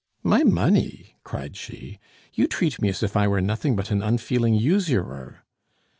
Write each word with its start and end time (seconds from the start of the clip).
"My 0.23 0.43
money!" 0.43 1.15
cried 1.23 1.55
she. 1.55 1.99
"You 2.33 2.47
treat 2.47 2.81
me 2.81 2.89
as 2.89 3.03
if 3.03 3.15
I 3.15 3.27
were 3.27 3.39
nothing 3.39 3.75
but 3.75 3.91
an 3.91 4.01
unfeeling 4.01 4.55
usurer." 4.55 5.43